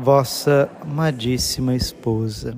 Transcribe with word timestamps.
vossa 0.00 0.70
amadíssima 0.80 1.74
esposa. 1.74 2.56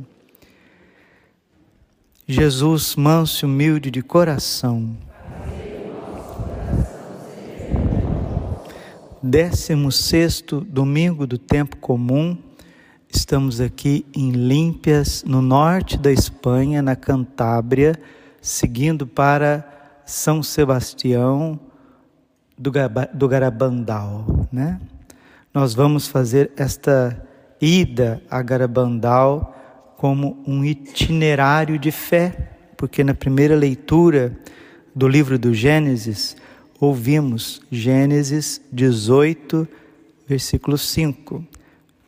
Jesus, 2.25 2.95
manso 2.95 3.45
e 3.45 3.47
humilde 3.47 3.91
de 3.91 4.01
coração, 4.01 4.97
décimo 9.20 9.91
sexto 9.91 10.61
domingo 10.61 11.27
do 11.27 11.37
tempo 11.37 11.77
comum, 11.79 12.39
estamos 13.12 13.61
aqui 13.61 14.06
em 14.15 14.31
Límpias, 14.31 15.25
no 15.27 15.43
norte 15.43 15.98
da 15.98 16.12
Espanha, 16.12 16.81
na 16.81 16.95
Cantábria, 16.95 18.01
seguindo 18.41 19.05
para 19.05 20.01
São 20.06 20.45
Sebastião 20.45 21.59
do 22.56 23.29
Garabandal, 23.29 24.47
né? 24.53 24.81
Nós 25.53 25.75
vamos 25.75 26.06
fazer 26.06 26.53
esta 26.56 27.20
ida 27.62 28.21
a 28.29 28.43
Garabandal 28.43 29.57
como 29.97 30.43
um 30.45 30.65
itinerário 30.65 31.78
de 31.78 31.92
fé, 31.92 32.50
porque 32.77 33.05
na 33.05 33.14
primeira 33.14 33.55
leitura 33.55 34.37
do 34.92 35.06
livro 35.06 35.39
do 35.39 35.55
Gênesis, 35.55 36.37
ouvimos 36.81 37.62
Gênesis 37.70 38.61
18, 38.72 39.69
versículo 40.27 40.77
5. 40.77 41.45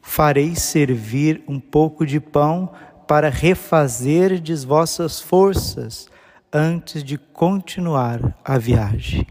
Farei 0.03 0.57
servir 0.57 1.43
um 1.47 1.61
pouco 1.61 2.05
de 2.05 2.19
pão 2.19 2.73
para 3.07 3.29
refazerdes 3.29 4.65
vossas 4.65 5.21
forças 5.21 6.09
antes 6.53 7.05
de 7.05 7.17
continuar 7.17 8.37
a 8.45 8.59
viagem. 8.59 9.25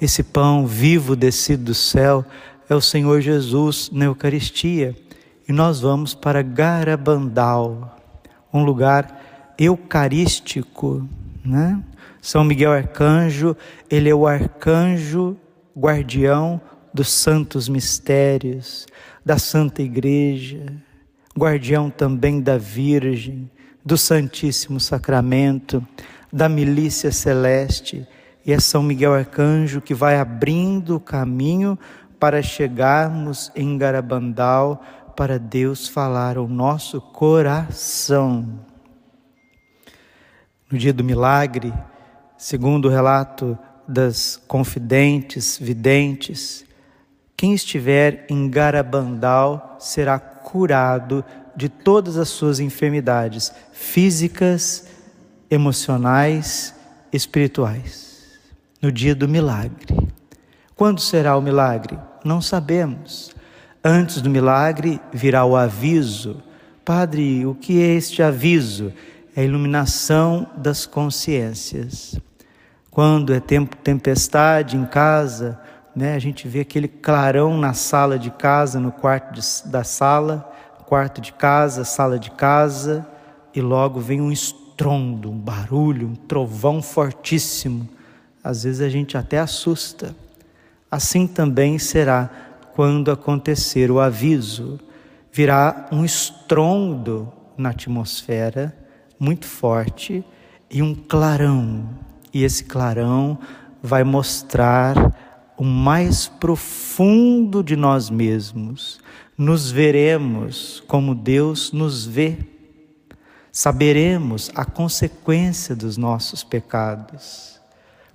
Esse 0.00 0.22
pão 0.22 0.66
vivo 0.66 1.14
descido 1.14 1.64
do 1.64 1.74
céu 1.74 2.24
é 2.70 2.76
o 2.76 2.80
Senhor 2.80 3.20
Jesus 3.20 3.90
na 3.92 4.04
Eucaristia. 4.04 4.94
E 5.48 5.52
nós 5.52 5.80
vamos 5.80 6.14
para 6.14 6.40
Garabandal, 6.40 7.98
um 8.52 8.62
lugar 8.62 9.54
eucarístico, 9.58 11.06
né? 11.44 11.82
São 12.22 12.44
Miguel 12.44 12.72
Arcanjo, 12.72 13.56
ele 13.90 14.08
é 14.08 14.14
o 14.14 14.24
arcanjo 14.24 15.36
guardião 15.76 16.60
dos 16.94 17.10
santos 17.10 17.68
mistérios, 17.68 18.86
da 19.24 19.36
Santa 19.36 19.82
Igreja, 19.82 20.72
guardião 21.36 21.90
também 21.90 22.40
da 22.40 22.56
Virgem, 22.56 23.50
do 23.84 23.98
Santíssimo 23.98 24.78
Sacramento, 24.78 25.84
da 26.32 26.48
milícia 26.48 27.10
celeste. 27.10 28.06
E 28.46 28.52
é 28.52 28.60
São 28.60 28.82
Miguel 28.82 29.14
Arcanjo 29.14 29.80
que 29.80 29.94
vai 29.94 30.18
abrindo 30.18 30.96
o 30.96 31.00
caminho 31.00 31.76
para 32.20 32.42
chegarmos 32.42 33.50
em 33.56 33.78
Garabandal 33.78 34.84
para 35.16 35.38
Deus 35.38 35.88
falar 35.88 36.36
ao 36.36 36.46
nosso 36.46 37.00
coração. 37.00 38.60
No 40.70 40.78
dia 40.78 40.92
do 40.92 41.02
milagre, 41.02 41.72
segundo 42.36 42.86
o 42.86 42.90
relato 42.90 43.58
das 43.88 44.40
confidentes, 44.46 45.58
videntes, 45.58 46.64
quem 47.36 47.54
estiver 47.54 48.26
em 48.28 48.48
Garabandal 48.48 49.76
será 49.80 50.18
curado 50.18 51.24
de 51.56 51.68
todas 51.68 52.16
as 52.18 52.28
suas 52.28 52.60
enfermidades 52.60 53.52
físicas, 53.72 54.86
emocionais, 55.50 56.74
espirituais. 57.12 58.38
No 58.80 58.92
dia 58.92 59.14
do 59.14 59.26
milagre. 59.26 60.08
Quando 60.76 61.00
será 61.00 61.36
o 61.36 61.42
milagre? 61.42 61.98
Não 62.24 62.40
sabemos. 62.40 63.34
Antes 63.82 64.20
do 64.20 64.28
milagre 64.28 65.00
virá 65.12 65.44
o 65.44 65.56
aviso. 65.56 66.42
Padre, 66.84 67.46
o 67.46 67.54
que 67.54 67.80
é 67.80 67.94
este 67.94 68.22
aviso? 68.22 68.92
É 69.34 69.40
a 69.40 69.44
iluminação 69.44 70.46
das 70.56 70.84
consciências. 70.84 72.20
Quando 72.90 73.32
é 73.32 73.40
tempo 73.40 73.76
tempestade 73.76 74.76
em 74.76 74.84
casa, 74.84 75.58
né, 75.94 76.14
a 76.14 76.18
gente 76.18 76.46
vê 76.46 76.60
aquele 76.60 76.88
clarão 76.88 77.56
na 77.56 77.72
sala 77.72 78.18
de 78.18 78.30
casa, 78.30 78.80
no 78.80 78.92
quarto 78.92 79.32
de, 79.32 79.70
da 79.70 79.84
sala, 79.84 80.52
quarto 80.86 81.20
de 81.20 81.32
casa, 81.32 81.84
sala 81.84 82.18
de 82.18 82.32
casa, 82.32 83.06
e 83.54 83.60
logo 83.60 84.00
vem 84.00 84.20
um 84.20 84.32
estrondo, 84.32 85.30
um 85.30 85.38
barulho, 85.38 86.08
um 86.08 86.14
trovão 86.14 86.82
fortíssimo. 86.82 87.88
Às 88.42 88.64
vezes 88.64 88.80
a 88.80 88.88
gente 88.88 89.16
até 89.16 89.38
assusta. 89.38 90.14
Assim 90.90 91.26
também 91.26 91.78
será 91.78 92.28
quando 92.74 93.10
acontecer 93.10 93.90
o 93.90 94.00
aviso. 94.00 94.80
Virá 95.32 95.88
um 95.92 96.04
estrondo 96.04 97.32
na 97.56 97.70
atmosfera 97.70 98.76
muito 99.18 99.46
forte 99.46 100.24
e 100.70 100.82
um 100.82 100.94
clarão. 100.94 101.88
E 102.32 102.42
esse 102.42 102.64
clarão 102.64 103.38
vai 103.82 104.02
mostrar 104.02 105.52
o 105.56 105.62
mais 105.64 106.26
profundo 106.26 107.62
de 107.62 107.76
nós 107.76 108.10
mesmos. 108.10 108.98
Nos 109.38 109.70
veremos 109.70 110.82
como 110.88 111.14
Deus 111.14 111.70
nos 111.70 112.04
vê. 112.04 112.38
Saberemos 113.52 114.50
a 114.54 114.64
consequência 114.64 115.76
dos 115.76 115.96
nossos 115.96 116.42
pecados 116.42 117.59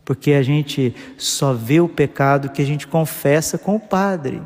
porque 0.06 0.34
a 0.34 0.44
gente 0.44 0.96
só 1.18 1.52
vê 1.52 1.82
o 1.82 1.90
pecado 1.90 2.50
que 2.50 2.62
a 2.62 2.66
gente 2.66 2.86
confessa 2.86 3.58
com 3.58 3.76
o 3.76 3.80
Padre. 3.80 4.40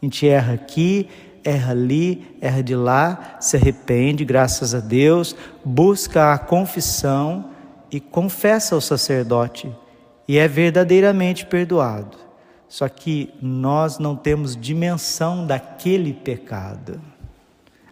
A 0.00 0.04
gente 0.04 0.28
erra 0.28 0.52
aqui, 0.52 1.08
erra 1.42 1.72
ali, 1.72 2.36
erra 2.40 2.62
de 2.62 2.76
lá, 2.76 3.38
se 3.40 3.56
arrepende, 3.56 4.24
graças 4.24 4.74
a 4.74 4.80
Deus, 4.80 5.34
busca 5.64 6.34
a 6.34 6.38
confissão 6.38 7.50
e 7.90 7.98
confessa 7.98 8.74
ao 8.74 8.80
sacerdote 8.80 9.72
e 10.28 10.38
é 10.38 10.46
verdadeiramente 10.46 11.46
perdoado. 11.46 12.18
Só 12.68 12.88
que 12.88 13.32
nós 13.40 13.98
não 13.98 14.16
temos 14.16 14.56
dimensão 14.56 15.46
daquele 15.46 16.12
pecado. 16.12 17.00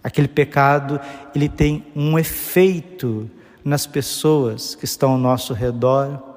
Aquele 0.02 0.28
pecado, 0.28 1.00
ele 1.34 1.48
tem 1.48 1.86
um 1.94 2.18
efeito 2.18 3.30
nas 3.64 3.86
pessoas 3.86 4.74
que 4.74 4.84
estão 4.84 5.12
ao 5.12 5.18
nosso 5.18 5.54
redor 5.54 6.31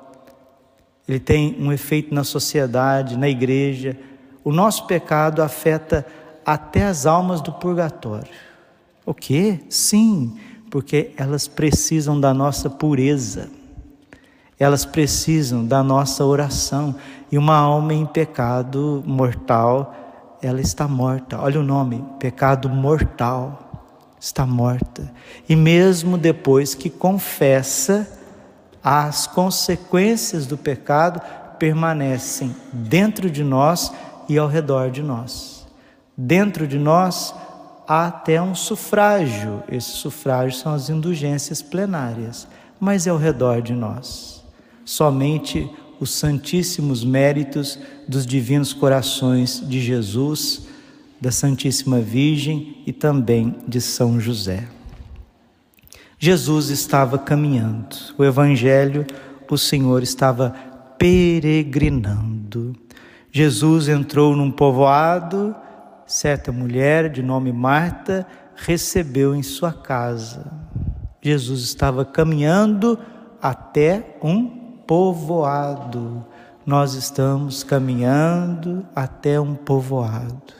ele 1.07 1.19
tem 1.19 1.55
um 1.59 1.71
efeito 1.71 2.13
na 2.13 2.23
sociedade, 2.23 3.17
na 3.17 3.29
igreja. 3.29 3.97
O 4.43 4.51
nosso 4.51 4.87
pecado 4.87 5.41
afeta 5.41 6.05
até 6.45 6.83
as 6.83 7.05
almas 7.05 7.41
do 7.41 7.51
purgatório. 7.51 8.31
O 9.05 9.13
quê? 9.13 9.59
Sim, 9.69 10.35
porque 10.69 11.11
elas 11.15 11.47
precisam 11.47 12.19
da 12.19 12.33
nossa 12.33 12.69
pureza. 12.69 13.49
Elas 14.59 14.83
precisam 14.83 15.65
da 15.65 15.83
nossa 15.83 16.25
oração. 16.25 16.95
E 17.31 17.37
uma 17.37 17.55
alma 17.55 17.93
em 17.93 18.05
pecado 18.05 19.03
mortal, 19.05 19.93
ela 20.41 20.61
está 20.61 20.87
morta. 20.87 21.39
Olha 21.39 21.59
o 21.59 21.63
nome: 21.63 22.03
pecado 22.19 22.67
mortal. 22.67 23.61
Está 24.19 24.43
morta. 24.43 25.11
E 25.47 25.55
mesmo 25.55 26.17
depois 26.17 26.73
que 26.73 26.89
confessa, 26.89 28.07
as 28.87 29.25
consequências 29.25 30.45
do 30.45 30.55
pecado 30.55 31.19
permanecem 31.57 32.55
dentro 32.71 33.31
de 33.31 33.43
nós 33.43 33.91
e 34.29 34.37
ao 34.37 34.47
redor 34.47 34.91
de 34.91 35.01
nós. 35.01 35.65
Dentro 36.15 36.67
de 36.67 36.77
nós 36.77 37.33
há 37.87 38.05
até 38.05 38.39
um 38.39 38.53
sufrágio, 38.53 39.63
esse 39.71 39.89
sufrágio 39.89 40.59
são 40.59 40.71
as 40.71 40.87
indulgências 40.87 41.63
plenárias, 41.63 42.47
mas 42.79 43.07
é 43.07 43.09
ao 43.09 43.17
redor 43.17 43.59
de 43.59 43.73
nós. 43.73 44.43
Somente 44.85 45.67
os 45.99 46.11
santíssimos 46.11 47.03
méritos 47.03 47.79
dos 48.07 48.23
divinos 48.23 48.71
corações 48.71 49.67
de 49.67 49.81
Jesus, 49.81 50.67
da 51.19 51.31
Santíssima 51.31 52.01
Virgem 52.01 52.83
e 52.85 52.93
também 52.93 53.55
de 53.67 53.81
São 53.81 54.19
José. 54.19 54.74
Jesus 56.17 56.69
estava 56.69 57.17
caminhando, 57.17 57.95
o 58.17 58.23
Evangelho, 58.23 59.05
o 59.49 59.57
Senhor 59.57 60.01
estava 60.01 60.55
peregrinando. 60.97 62.75
Jesus 63.31 63.87
entrou 63.89 64.35
num 64.35 64.49
povoado 64.49 65.55
certa 66.05 66.51
mulher 66.51 67.09
de 67.09 67.23
nome 67.23 67.51
Marta 67.51 68.27
recebeu 68.55 69.35
em 69.35 69.43
sua 69.43 69.73
casa. 69.73 70.51
Jesus 71.21 71.61
estava 71.61 72.05
caminhando 72.05 72.97
até 73.41 74.17
um 74.23 74.47
povoado. 74.85 76.25
Nós 76.65 76.93
estamos 76.93 77.63
caminhando 77.63 78.85
até 78.95 79.39
um 79.39 79.55
povoado. 79.55 80.53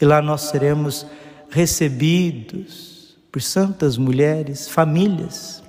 E 0.00 0.04
lá 0.04 0.20
nós 0.20 0.42
seremos 0.42 1.06
recebidos 1.50 2.93
por 3.34 3.42
santas 3.42 3.98
mulheres, 3.98 4.68
famílias, 4.68 5.60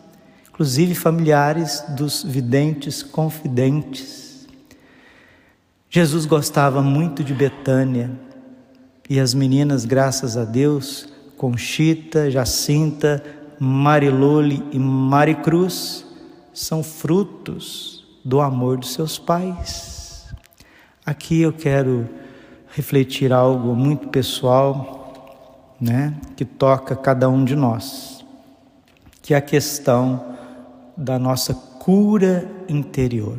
inclusive 0.47 0.93
familiares 0.93 1.83
dos 1.97 2.21
videntes 2.21 3.01
confidentes. 3.01 4.47
Jesus 5.89 6.27
gostava 6.27 6.83
muito 6.83 7.23
de 7.23 7.33
Betânia 7.33 8.11
e 9.09 9.19
as 9.19 9.33
meninas, 9.33 9.83
graças 9.83 10.37
a 10.37 10.45
Deus, 10.45 11.11
Conchita, 11.37 12.29
Jacinta, 12.29 13.23
Marilole 13.59 14.63
e 14.71 14.77
Maricruz 14.77 16.05
são 16.53 16.83
frutos 16.83 18.05
do 18.23 18.41
amor 18.41 18.77
dos 18.77 18.93
seus 18.93 19.17
pais. 19.17 20.27
Aqui 21.03 21.41
eu 21.41 21.51
quero 21.51 22.07
refletir 22.75 23.33
algo 23.33 23.73
muito 23.73 24.09
pessoal, 24.09 25.04
né, 25.79 26.13
que 26.35 26.45
toca 26.45 26.95
cada 26.95 27.29
um 27.29 27.43
de 27.43 27.55
nós, 27.55 28.25
que 29.21 29.33
é 29.33 29.37
a 29.37 29.41
questão 29.41 30.35
da 30.95 31.19
nossa 31.19 31.53
cura 31.53 32.49
interior. 32.69 33.37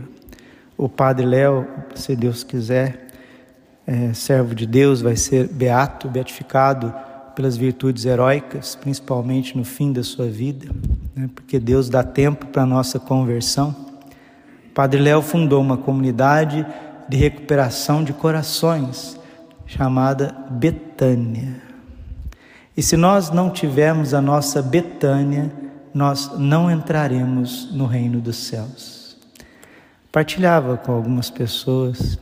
O 0.77 0.89
Padre 0.89 1.25
Léo, 1.25 1.67
se 1.95 2.15
Deus 2.15 2.45
quiser, 2.45 3.07
é, 3.87 4.13
servo 4.13 4.55
de 4.55 4.67
Deus, 4.67 5.01
vai 5.01 5.17
ser 5.17 5.49
beato, 5.49 6.09
beatificado 6.09 6.93
pelas 7.35 7.57
virtudes 7.57 8.05
heróicas, 8.05 8.75
principalmente 8.75 9.57
no 9.57 9.65
fim 9.65 9.93
da 9.93 10.03
sua 10.03 10.27
vida, 10.27 10.69
né, 11.15 11.29
porque 11.35 11.59
Deus 11.59 11.89
dá 11.89 12.03
tempo 12.03 12.47
para 12.47 12.63
a 12.63 12.67
nossa 12.67 12.99
conversão. 12.99 13.75
O 14.71 14.75
Padre 14.75 15.01
Léo 15.01 15.23
fundou 15.23 15.61
uma 15.61 15.77
comunidade 15.77 16.67
de 17.09 17.17
recuperação 17.17 18.05
de 18.05 18.13
corações 18.13 19.19
chamada 19.67 20.35
Betânia. 20.51 21.66
E 22.77 22.83
se 22.83 22.97
nós 22.97 23.31
não 23.31 23.49
tivermos 23.49 24.13
a 24.13 24.21
nossa 24.21 24.61
Betânia, 24.61 25.51
nós 25.95 26.37
não 26.37 26.71
entraremos 26.71 27.73
no 27.73 27.87
reino 27.87 28.21
dos 28.21 28.37
céus. 28.37 29.17
Partilhava 30.13 30.77
com 30.77 30.93
algumas 30.93 31.31
pessoas 31.31 32.19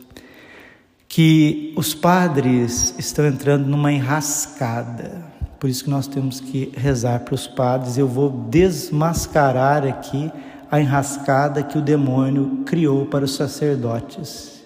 que 1.09 1.73
os 1.77 1.93
padres 1.93 2.95
estão 2.99 3.27
entrando 3.27 3.67
numa 3.67 3.91
enrascada. 3.91 5.25
Por 5.59 5.69
isso 5.69 5.85
que 5.85 5.91
nós 5.91 6.07
temos 6.07 6.39
que 6.39 6.73
rezar 6.77 7.21
para 7.21 7.35
os 7.35 7.49
padres. 7.49 7.99
Eu 7.99 8.07
vou 8.07 8.31
desmascarar 8.31 9.85
aqui 9.85 10.31
a 10.71 10.81
enrascada 10.81 11.65
que 11.65 11.79
o 11.79 11.83
demônio 11.83 12.63
criou 12.65 13.07
para 13.07 13.25
os 13.25 13.35
sacerdotes. 13.35 14.63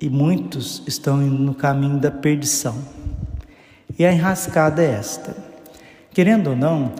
E 0.00 0.08
muitos 0.08 0.82
estão 0.86 1.22
indo 1.22 1.42
no 1.42 1.54
caminho 1.54 1.98
da 1.98 2.10
perdição. 2.10 2.76
E 3.98 4.04
a 4.04 4.12
enrascada 4.12 4.82
é 4.82 4.90
esta: 4.92 5.36
querendo 6.12 6.50
ou 6.50 6.56
não, 6.56 6.92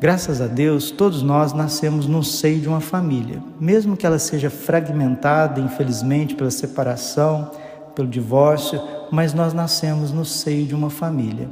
Graças 0.00 0.40
a 0.40 0.46
Deus, 0.46 0.90
todos 0.90 1.22
nós 1.22 1.52
nascemos 1.52 2.06
no 2.06 2.24
seio 2.24 2.58
de 2.58 2.66
uma 2.66 2.80
família, 2.80 3.42
mesmo 3.60 3.98
que 3.98 4.06
ela 4.06 4.18
seja 4.18 4.48
fragmentada, 4.48 5.60
infelizmente, 5.60 6.34
pela 6.34 6.50
separação, 6.50 7.50
pelo 7.94 8.08
divórcio, 8.08 8.80
mas 9.10 9.34
nós 9.34 9.52
nascemos 9.52 10.10
no 10.10 10.24
seio 10.24 10.66
de 10.66 10.74
uma 10.74 10.88
família. 10.88 11.50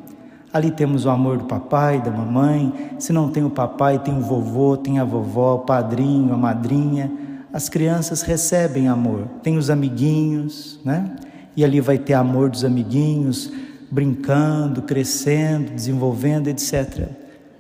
Ali 0.51 0.71
temos 0.71 1.05
o 1.05 1.11
amor 1.11 1.37
do 1.37 1.45
papai, 1.45 2.01
da 2.01 2.11
mamãe. 2.11 2.73
Se 2.99 3.13
não 3.13 3.31
tem 3.31 3.45
o 3.45 3.51
papai, 3.51 3.99
tem 3.99 4.17
o 4.17 4.23
vovô, 4.23 4.79
tem 4.79 4.99
a 4.99 5.05
vovó, 5.05 5.57
o 5.57 5.59
padrinho, 5.59 6.33
a 6.33 6.37
madrinha. 6.39 7.13
As 7.53 7.69
crianças 7.69 8.23
recebem 8.23 8.89
amor. 8.89 9.27
Tem 9.43 9.59
os 9.59 9.69
amiguinhos, 9.69 10.81
né? 10.83 11.17
E 11.55 11.63
ali 11.63 11.83
vai 11.83 11.99
ter 11.99 12.15
amor 12.15 12.49
dos 12.49 12.65
amiguinhos, 12.65 13.53
brincando, 13.91 14.83
crescendo, 14.83 15.73
desenvolvendo, 15.73 16.49
etc. 16.49 17.09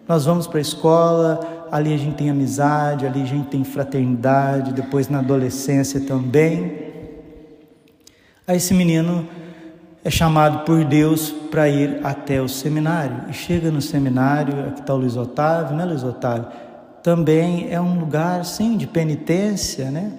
Nós 0.06 0.24
vamos 0.24 0.46
para 0.46 0.58
a 0.58 0.62
escola, 0.62 1.66
ali 1.70 1.92
a 1.92 1.96
gente 1.96 2.16
tem 2.16 2.30
amizade, 2.30 3.06
ali 3.06 3.22
a 3.22 3.26
gente 3.26 3.48
tem 3.48 3.64
fraternidade, 3.64 4.72
depois 4.72 5.08
na 5.08 5.18
adolescência 5.18 6.00
também. 6.00 6.88
Aí 8.46 8.56
esse 8.56 8.72
menino 8.72 9.28
é 10.04 10.10
chamado 10.10 10.64
por 10.64 10.84
Deus 10.84 11.30
para 11.50 11.68
ir 11.68 12.00
até 12.02 12.40
o 12.40 12.48
seminário. 12.48 13.24
E 13.28 13.32
chega 13.32 13.70
no 13.70 13.82
seminário, 13.82 14.68
aqui 14.68 14.80
está 14.80 14.94
o 14.94 14.98
Luiz 14.98 15.16
Otávio, 15.16 15.76
né, 15.76 15.84
Luiz 15.84 16.02
Otávio? 16.02 16.46
Também 17.02 17.68
é 17.70 17.80
um 17.80 17.98
lugar, 17.98 18.44
sim, 18.44 18.76
de 18.76 18.86
penitência, 18.86 19.90
né? 19.90 20.12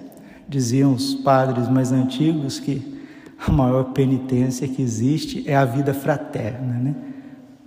Diziam 0.48 0.92
os 0.92 1.14
padres 1.14 1.68
mais 1.68 1.92
antigos 1.92 2.58
que 2.58 2.99
a 3.46 3.50
maior 3.50 3.84
penitência 3.92 4.68
que 4.68 4.82
existe 4.82 5.44
é 5.48 5.56
a 5.56 5.64
vida 5.64 5.94
fraterna, 5.94 6.74
né? 6.74 6.94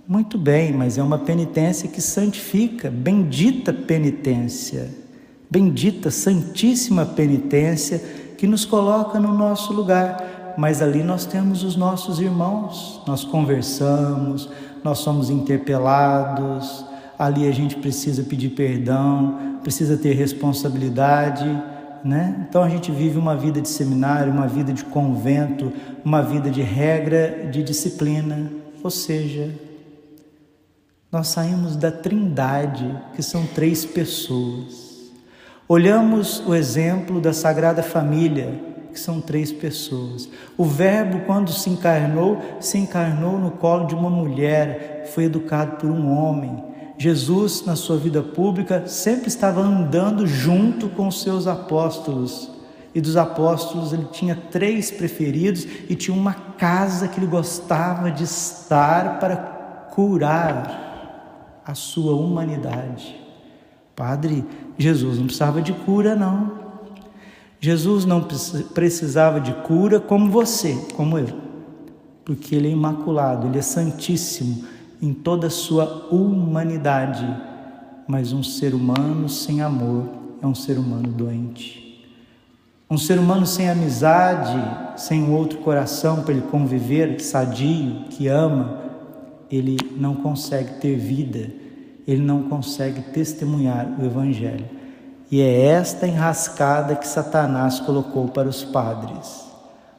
Muito 0.06 0.36
bem, 0.36 0.72
mas 0.72 0.98
é 0.98 1.02
uma 1.02 1.18
penitência 1.18 1.88
que 1.88 2.00
santifica, 2.00 2.90
bendita 2.90 3.72
penitência, 3.72 4.90
bendita, 5.50 6.10
santíssima 6.10 7.06
penitência 7.06 7.98
que 8.36 8.46
nos 8.46 8.66
coloca 8.66 9.18
no 9.18 9.32
nosso 9.32 9.72
lugar. 9.72 10.54
Mas 10.58 10.82
ali 10.82 11.02
nós 11.02 11.24
temos 11.24 11.64
os 11.64 11.74
nossos 11.74 12.20
irmãos, 12.20 13.00
nós 13.06 13.24
conversamos, 13.24 14.48
nós 14.84 14.98
somos 14.98 15.30
interpelados, 15.30 16.84
ali 17.18 17.48
a 17.48 17.52
gente 17.52 17.76
precisa 17.76 18.22
pedir 18.22 18.50
perdão, 18.50 19.58
precisa 19.62 19.96
ter 19.96 20.12
responsabilidade. 20.12 21.73
Né? 22.04 22.46
Então 22.46 22.62
a 22.62 22.68
gente 22.68 22.92
vive 22.92 23.18
uma 23.18 23.34
vida 23.34 23.62
de 23.62 23.68
seminário, 23.68 24.30
uma 24.30 24.46
vida 24.46 24.74
de 24.74 24.84
convento, 24.84 25.72
uma 26.04 26.20
vida 26.20 26.50
de 26.50 26.60
regra, 26.60 27.48
de 27.50 27.62
disciplina, 27.62 28.52
ou 28.82 28.90
seja, 28.90 29.50
nós 31.10 31.28
saímos 31.28 31.76
da 31.76 31.90
trindade, 31.90 32.94
que 33.14 33.22
são 33.22 33.46
três 33.46 33.86
pessoas. 33.86 35.12
Olhamos 35.66 36.46
o 36.46 36.54
exemplo 36.54 37.22
da 37.22 37.32
Sagrada 37.32 37.82
Família, 37.82 38.60
que 38.92 39.00
são 39.00 39.20
três 39.20 39.50
pessoas. 39.50 40.28
O 40.58 40.64
Verbo, 40.64 41.20
quando 41.20 41.52
se 41.52 41.70
encarnou, 41.70 42.42
se 42.60 42.76
encarnou 42.76 43.38
no 43.38 43.52
colo 43.52 43.86
de 43.86 43.94
uma 43.94 44.10
mulher, 44.10 45.10
foi 45.14 45.24
educado 45.24 45.76
por 45.76 45.88
um 45.88 46.12
homem. 46.14 46.73
Jesus, 46.96 47.64
na 47.66 47.74
sua 47.74 47.96
vida 47.96 48.22
pública, 48.22 48.86
sempre 48.86 49.28
estava 49.28 49.60
andando 49.60 50.26
junto 50.26 50.88
com 50.88 51.08
os 51.08 51.22
seus 51.22 51.46
apóstolos. 51.46 52.50
E 52.94 53.00
dos 53.00 53.16
apóstolos 53.16 53.92
ele 53.92 54.06
tinha 54.12 54.36
três 54.36 54.90
preferidos 54.90 55.66
e 55.88 55.96
tinha 55.96 56.16
uma 56.16 56.32
casa 56.32 57.08
que 57.08 57.18
ele 57.18 57.26
gostava 57.26 58.10
de 58.10 58.22
estar 58.22 59.18
para 59.18 59.36
curar 59.92 61.62
a 61.66 61.74
sua 61.74 62.14
humanidade. 62.14 63.20
Padre, 63.96 64.44
Jesus 64.78 65.18
não 65.18 65.26
precisava 65.26 65.60
de 65.60 65.72
cura, 65.72 66.14
não. 66.14 66.64
Jesus 67.60 68.04
não 68.04 68.22
precisava 68.74 69.40
de 69.40 69.52
cura 69.62 69.98
como 69.98 70.30
você, 70.30 70.76
como 70.94 71.18
eu, 71.18 71.28
porque 72.24 72.54
Ele 72.54 72.68
é 72.68 72.70
imaculado, 72.70 73.46
Ele 73.46 73.58
é 73.58 73.62
santíssimo 73.62 74.73
em 75.04 75.12
toda 75.12 75.48
a 75.48 75.50
sua 75.50 76.08
humanidade. 76.10 77.26
Mas 78.08 78.32
um 78.32 78.42
ser 78.42 78.74
humano 78.74 79.28
sem 79.28 79.60
amor 79.60 80.08
é 80.40 80.46
um 80.46 80.54
ser 80.54 80.78
humano 80.78 81.08
doente. 81.08 82.02
Um 82.88 82.96
ser 82.96 83.18
humano 83.18 83.44
sem 83.44 83.68
amizade, 83.68 84.58
sem 84.96 85.22
um 85.22 85.34
outro 85.34 85.58
coração 85.58 86.22
para 86.22 86.32
ele 86.32 86.46
conviver, 86.50 87.20
sadio, 87.20 88.04
que 88.08 88.28
ama, 88.28 88.80
ele 89.50 89.76
não 89.98 90.14
consegue 90.14 90.74
ter 90.80 90.96
vida, 90.96 91.50
ele 92.08 92.22
não 92.22 92.44
consegue 92.44 93.02
testemunhar 93.02 93.86
o 94.00 94.06
Evangelho. 94.06 94.64
E 95.30 95.42
é 95.42 95.66
esta 95.66 96.06
enrascada 96.06 96.96
que 96.96 97.06
Satanás 97.06 97.78
colocou 97.78 98.28
para 98.28 98.48
os 98.48 98.64
padres. 98.64 99.44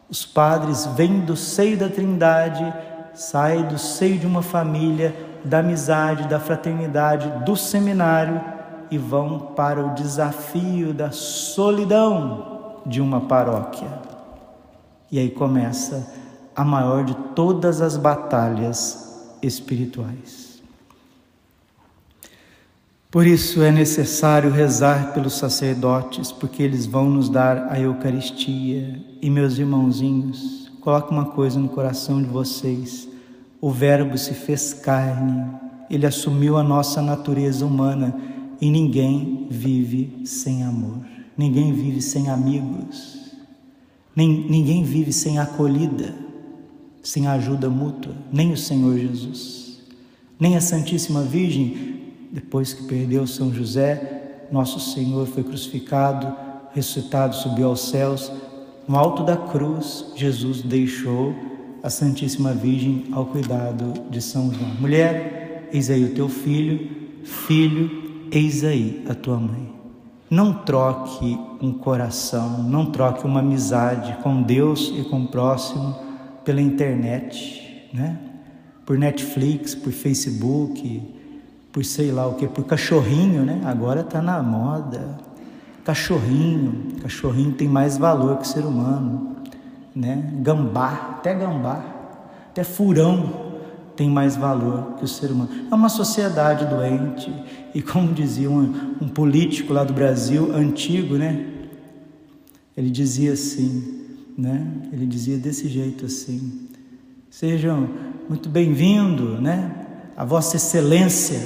Os 0.09 0.25
padres 0.25 0.87
vêm 0.95 1.19
do 1.19 1.35
seio 1.35 1.77
da 1.77 1.89
Trindade, 1.89 2.73
saem 3.15 3.65
do 3.65 3.77
seio 3.77 4.19
de 4.19 4.27
uma 4.27 4.41
família, 4.41 5.15
da 5.43 5.59
amizade, 5.59 6.27
da 6.27 6.39
fraternidade, 6.39 7.45
do 7.45 7.55
seminário 7.55 8.41
e 8.91 8.97
vão 8.97 9.39
para 9.55 9.83
o 9.83 9.93
desafio 9.93 10.93
da 10.93 11.11
solidão 11.11 12.81
de 12.85 13.01
uma 13.01 13.21
paróquia. 13.21 13.87
E 15.11 15.17
aí 15.17 15.29
começa 15.29 16.11
a 16.55 16.63
maior 16.63 17.03
de 17.03 17.15
todas 17.35 17.81
as 17.81 17.97
batalhas 17.97 19.35
espirituais. 19.41 20.61
Por 23.15 23.25
isso 23.25 23.63
é 23.63 23.71
necessário 23.71 24.51
rezar 24.51 25.13
pelos 25.13 25.37
sacerdotes, 25.37 26.33
porque 26.33 26.61
eles 26.61 26.85
vão 26.85 27.09
nos 27.09 27.29
dar 27.29 27.71
a 27.71 27.79
Eucaristia. 27.79 29.01
E 29.21 29.29
meus 29.29 29.57
irmãozinhos, 29.57 30.64
coloque 30.85 31.11
uma 31.11 31.25
coisa 31.25 31.59
no 31.59 31.67
coração 31.67 32.21
de 32.21 32.29
vocês: 32.29 33.09
o 33.59 33.71
Verbo 33.71 34.15
se 34.19 34.35
fez 34.35 34.71
carne, 34.71 35.51
ele 35.89 36.05
assumiu 36.05 36.57
a 36.57 36.63
nossa 36.63 37.01
natureza 37.01 37.65
humana. 37.65 38.15
E 38.61 38.69
ninguém 38.69 39.47
vive 39.49 40.21
sem 40.23 40.63
amor, 40.63 40.99
ninguém 41.37 41.73
vive 41.73 42.01
sem 42.01 42.29
amigos, 42.29 43.33
nem, 44.15 44.49
ninguém 44.49 44.81
vive 44.81 45.11
sem 45.11 45.37
acolhida, 45.37 46.15
sem 47.03 47.27
ajuda 47.27 47.69
mútua, 47.69 48.15
nem 48.31 48.53
o 48.53 48.57
Senhor 48.57 48.97
Jesus, 48.97 49.81
nem 50.39 50.55
a 50.55 50.61
Santíssima 50.61 51.21
Virgem, 51.21 52.13
depois 52.31 52.71
que 52.71 52.83
perdeu 52.83 53.27
São 53.27 53.53
José, 53.53 54.45
nosso 54.49 54.79
Senhor 54.79 55.27
foi 55.27 55.43
crucificado, 55.43 56.33
ressuscitado, 56.71 57.35
subiu 57.35 57.67
aos 57.67 57.89
céus. 57.89 58.31
No 58.87 58.97
alto 58.97 59.23
da 59.23 59.35
cruz, 59.35 60.11
Jesus 60.15 60.61
deixou 60.61 61.33
a 61.81 61.89
Santíssima 61.89 62.53
Virgem 62.53 63.05
ao 63.11 63.25
cuidado 63.25 63.93
de 64.11 64.21
São 64.21 64.53
João. 64.53 64.75
Mulher, 64.79 65.69
eis 65.73 65.89
aí 65.89 66.03
o 66.03 66.13
teu 66.13 66.29
filho, 66.29 66.89
filho, 67.23 68.27
eis 68.31 68.63
aí 68.63 69.03
a 69.09 69.15
tua 69.15 69.37
mãe. 69.37 69.73
Não 70.29 70.53
troque 70.53 71.39
um 71.59 71.73
coração, 71.73 72.61
não 72.63 72.85
troque 72.87 73.25
uma 73.25 73.39
amizade 73.39 74.17
com 74.21 74.41
Deus 74.41 74.93
e 74.95 75.03
com 75.03 75.23
o 75.23 75.27
próximo 75.27 75.95
pela 76.43 76.61
internet, 76.61 77.89
né? 77.91 78.19
Por 78.85 78.99
Netflix, 78.99 79.73
por 79.73 79.91
Facebook, 79.91 81.01
por 81.71 81.83
sei 81.83 82.11
lá 82.11 82.27
o 82.27 82.35
que, 82.35 82.47
por 82.47 82.65
cachorrinho, 82.65 83.43
né? 83.43 83.61
Agora 83.65 84.01
está 84.01 84.21
na 84.21 84.43
moda. 84.43 85.17
Cachorrinho, 85.85 86.99
cachorrinho 87.01 87.53
tem 87.53 87.69
mais 87.69 87.97
valor 87.97 88.39
que 88.39 88.47
ser 88.47 88.65
humano 88.65 89.35
né? 89.95 90.29
Gambá, 90.41 91.15
até 91.17 91.33
gambá, 91.33 91.83
até 92.49 92.63
furão 92.63 93.45
tem 93.95 94.09
mais 94.09 94.35
valor 94.35 94.95
que 94.97 95.05
o 95.05 95.07
ser 95.07 95.31
humano. 95.31 95.49
É 95.71 95.73
uma 95.73 95.87
sociedade 95.87 96.65
doente. 96.65 97.33
E 97.73 97.81
como 97.81 98.11
dizia 98.11 98.51
um, 98.51 98.97
um 99.01 99.07
político 99.07 99.71
lá 99.71 99.85
do 99.85 99.93
Brasil, 99.93 100.53
antigo, 100.53 101.15
né? 101.15 101.45
Ele 102.75 102.89
dizia 102.89 103.31
assim, 103.31 104.03
né? 104.37 104.67
Ele 104.91 105.05
dizia 105.05 105.37
desse 105.37 105.69
jeito 105.69 106.05
assim: 106.07 106.67
Sejam 107.29 107.89
muito 108.27 108.49
bem-vindos, 108.49 109.39
né? 109.39 109.73
A 110.17 110.25
Vossa 110.25 110.57
Excelência, 110.57 111.39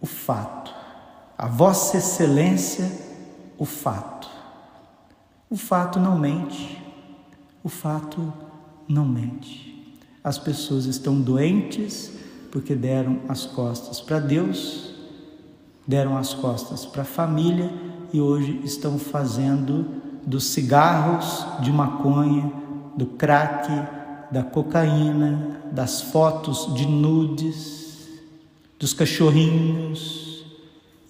o 0.00 0.06
fato. 0.06 0.61
A 1.42 1.48
Vossa 1.48 1.96
Excelência, 1.96 2.88
o 3.58 3.64
fato. 3.64 4.30
O 5.50 5.56
fato 5.56 5.98
não 5.98 6.16
mente. 6.16 6.80
O 7.64 7.68
fato 7.68 8.32
não 8.86 9.04
mente. 9.04 9.92
As 10.22 10.38
pessoas 10.38 10.84
estão 10.84 11.20
doentes 11.20 12.12
porque 12.52 12.76
deram 12.76 13.22
as 13.28 13.44
costas 13.44 14.00
para 14.00 14.20
Deus, 14.20 14.94
deram 15.84 16.16
as 16.16 16.32
costas 16.32 16.86
para 16.86 17.02
a 17.02 17.04
família 17.04 17.72
e 18.12 18.20
hoje 18.20 18.60
estão 18.62 18.96
fazendo 18.96 20.00
dos 20.24 20.44
cigarros 20.44 21.44
de 21.60 21.72
maconha, 21.72 22.52
do 22.96 23.06
crack, 23.06 23.68
da 24.30 24.44
cocaína, 24.44 25.60
das 25.72 26.02
fotos 26.02 26.72
de 26.76 26.86
nudes, 26.86 28.08
dos 28.78 28.94
cachorrinhos 28.94 30.31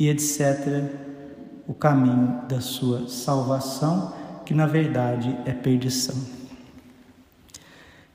e 0.04 0.09
etc., 0.09 0.85
o 1.66 1.75
caminho 1.75 2.42
da 2.49 2.61
sua 2.61 3.09
salvação, 3.09 4.12
que 4.44 4.54
na 4.54 4.66
verdade 4.66 5.37
é 5.44 5.52
perdição 5.52 6.42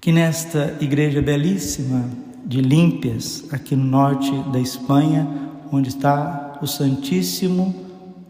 que 0.08 0.12
nesta 0.14 0.78
igreja 0.80 1.22
belíssima 1.22 2.06
de 2.46 2.62
Límpias, 2.62 3.44
aqui 3.52 3.76
no 3.76 3.84
norte 3.84 4.32
da 4.54 4.58
Espanha, 4.58 5.28
onde 5.70 5.90
está 5.90 6.58
o 6.62 6.66
Santíssimo 6.66 7.76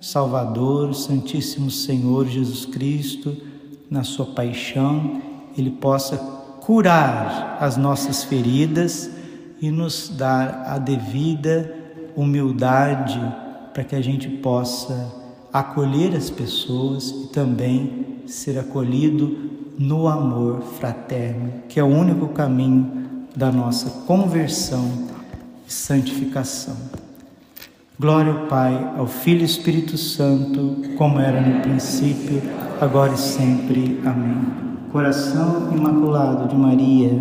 Salvador, 0.02 0.96
Santíssimo 0.96 1.70
Senhor 1.70 2.26
Jesus 2.26 2.66
Cristo, 2.66 3.38
na 3.92 4.04
sua 4.04 4.26
paixão, 4.26 5.22
ele 5.56 5.70
possa 5.70 6.18
curar 6.62 7.60
as 7.62 7.78
nossas 7.78 8.24
feridas 8.24 9.12
e 9.62 9.70
nos 9.70 10.10
dar 10.10 10.64
a 10.66 10.80
devida 10.80 11.76
humildade 12.16 13.22
para 13.78 13.84
que 13.84 13.96
a 13.96 14.02
gente 14.02 14.28
possa 14.28 15.14
acolher 15.54 16.16
as 16.16 16.32
pessoas 16.32 17.12
e 17.12 17.28
também 17.28 18.24
ser 18.26 18.58
acolhido 18.58 19.38
no 19.78 20.08
amor 20.08 20.64
fraterno, 20.80 21.62
que 21.70 21.80
é 21.80 21.84
o 21.84 21.86
único 21.86 22.30
caminho 22.30 22.92
da 23.36 23.52
nossa 23.52 24.04
conversão 24.08 24.84
e 25.68 25.72
santificação. 25.72 26.76
Glória 28.00 28.34
ao 28.34 28.48
Pai, 28.48 28.94
ao 28.98 29.06
Filho 29.06 29.42
e 29.42 29.46
Espírito 29.46 29.96
Santo, 29.96 30.96
como 30.98 31.20
era 31.20 31.40
no 31.40 31.62
princípio, 31.62 32.42
agora 32.82 33.14
e 33.14 33.18
sempre. 33.20 34.02
Amém. 34.04 34.42
Coração 34.92 35.72
Imaculado 35.72 36.48
de 36.48 36.56
Maria, 36.56 37.12